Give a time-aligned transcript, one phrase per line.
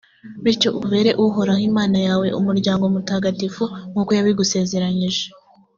[0.43, 5.25] bityo ubere uhoraho imana yawe umuryango mutagatifu, nk’uko yabigusezeranyije.